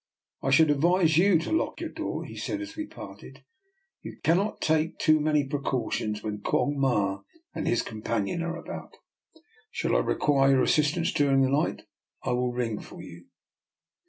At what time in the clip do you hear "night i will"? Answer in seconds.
11.51-12.51